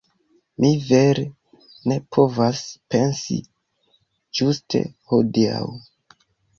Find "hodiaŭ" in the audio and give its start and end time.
5.15-5.65